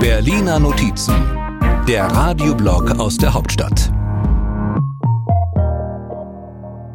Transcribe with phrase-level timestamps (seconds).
[0.00, 1.14] Berliner Notizen,
[1.86, 3.92] der Radioblog aus der Hauptstadt.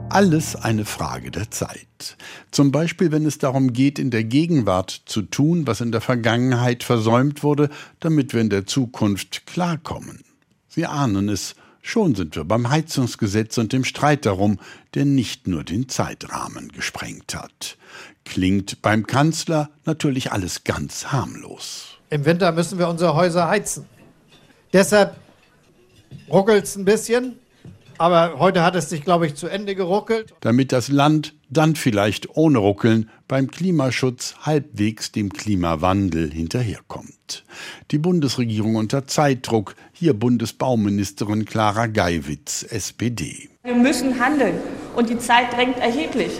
[0.09, 2.17] Alles eine Frage der Zeit.
[2.49, 6.83] Zum Beispiel, wenn es darum geht, in der Gegenwart zu tun, was in der Vergangenheit
[6.83, 7.69] versäumt wurde,
[7.99, 10.23] damit wir in der Zukunft klarkommen.
[10.67, 14.59] Sie ahnen es, schon sind wir beim Heizungsgesetz und dem Streit darum,
[14.95, 17.77] der nicht nur den Zeitrahmen gesprengt hat.
[18.25, 21.99] Klingt beim Kanzler natürlich alles ganz harmlos.
[22.09, 23.85] Im Winter müssen wir unsere Häuser heizen.
[24.71, 25.17] Deshalb
[26.29, 27.37] ruckelt es ein bisschen,
[27.97, 30.33] aber heute hat es sich, glaube ich, zu Ende geruckelt.
[30.41, 37.43] Damit das Land dann vielleicht ohne Ruckeln beim Klimaschutz halbwegs dem Klimawandel hinterherkommt.
[37.91, 43.49] Die Bundesregierung unter Zeitdruck, hier Bundesbauministerin Clara Geiwitz, SPD.
[43.63, 44.55] Wir müssen handeln
[44.95, 46.31] und die Zeit drängt erheblich,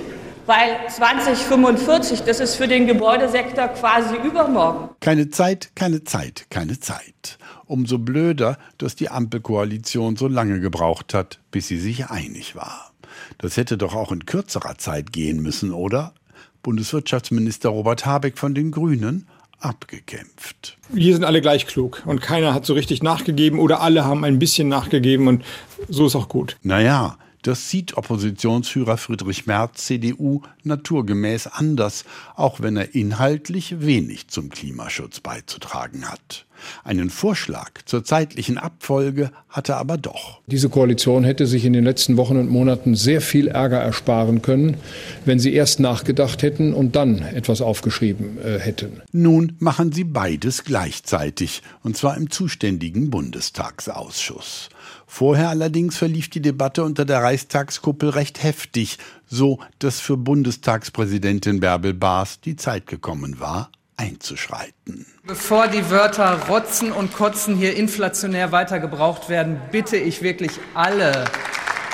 [0.45, 4.89] weil 2045, das ist für den Gebäudesektor quasi übermorgen.
[4.99, 7.37] Keine Zeit, keine Zeit, keine Zeit.
[7.65, 12.91] Umso blöder, dass die Ampelkoalition so lange gebraucht hat, bis sie sich einig war.
[13.37, 16.13] Das hätte doch auch in kürzerer Zeit gehen müssen, oder?
[16.61, 19.27] Bundeswirtschaftsminister Robert Habeck von den Grünen
[19.59, 20.77] abgekämpft.
[20.89, 24.39] Wir sind alle gleich klug und keiner hat so richtig nachgegeben oder alle haben ein
[24.39, 25.43] bisschen nachgegeben und
[25.87, 26.57] so ist auch gut.
[26.63, 32.05] Naja, das sieht Oppositionsführer Friedrich Merz, CDU, naturgemäß anders,
[32.35, 36.45] auch wenn er inhaltlich wenig zum Klimaschutz beizutragen hat.
[36.83, 40.41] Einen Vorschlag zur zeitlichen Abfolge hatte er aber doch.
[40.47, 44.77] Diese Koalition hätte sich in den letzten Wochen und Monaten sehr viel Ärger ersparen können,
[45.25, 49.01] wenn sie erst nachgedacht hätten und dann etwas aufgeschrieben äh, hätten.
[49.11, 54.69] Nun machen sie beides gleichzeitig, und zwar im zuständigen Bundestagsausschuss.
[55.05, 58.97] Vorher allerdings verlief die Debatte unter der Reichstagskuppel recht heftig,
[59.27, 65.05] so dass für Bundestagspräsidentin Bärbel Baas die Zeit gekommen war, einzuschreiten.
[65.25, 71.25] Bevor die Wörter Rotzen und Kotzen hier inflationär weiter gebraucht werden, bitte ich wirklich alle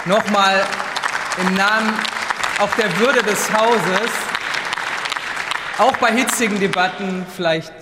[0.06, 0.66] nochmal
[1.40, 1.94] im Namen
[2.60, 4.12] auch der Würde des Hauses,
[5.78, 7.74] auch bei hitzigen Debatten vielleicht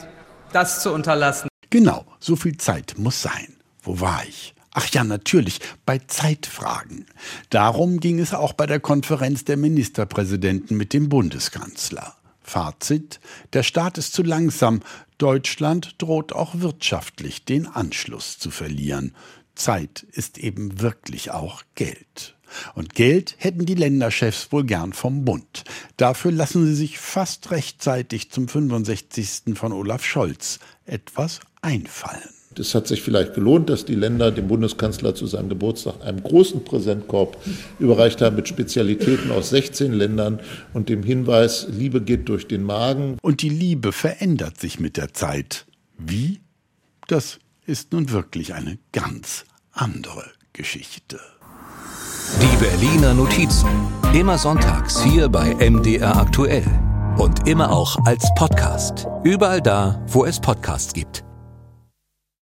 [0.53, 1.47] das zu unterlassen.
[1.69, 3.56] Genau, so viel Zeit muss sein.
[3.81, 4.53] Wo war ich?
[4.72, 7.07] Ach ja, natürlich, bei Zeitfragen.
[7.50, 12.16] Darum ging es auch bei der Konferenz der Ministerpräsidenten mit dem Bundeskanzler.
[12.47, 13.19] Fazit,
[13.53, 14.81] der Staat ist zu langsam,
[15.17, 19.13] Deutschland droht auch wirtschaftlich den Anschluss zu verlieren.
[19.55, 22.35] Zeit ist eben wirklich auch Geld.
[22.75, 25.65] Und Geld hätten die Länderchefs wohl gern vom Bund.
[25.97, 29.55] Dafür lassen sie sich fast rechtzeitig zum 65.
[29.55, 32.36] von Olaf Scholz etwas einfallen.
[32.59, 36.63] Es hat sich vielleicht gelohnt, dass die Länder dem Bundeskanzler zu seinem Geburtstag einen großen
[36.63, 37.38] Präsentkorb
[37.79, 40.40] überreicht haben mit Spezialitäten aus 16 Ländern
[40.73, 43.18] und dem Hinweis, Liebe geht durch den Magen.
[43.22, 45.66] Und die Liebe verändert sich mit der Zeit.
[45.97, 46.40] Wie?
[47.07, 51.19] Das ist nun wirklich eine ganz andere Geschichte.
[52.41, 53.69] Die Berliner Notizen.
[54.13, 56.66] Immer sonntags hier bei MDR aktuell.
[57.18, 59.07] Und immer auch als Podcast.
[59.24, 61.26] Überall da, wo es Podcasts gibt.